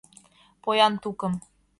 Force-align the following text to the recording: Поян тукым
Поян 0.63 0.93
тукым 1.03 1.33